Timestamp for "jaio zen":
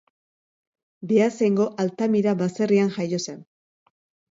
2.99-3.41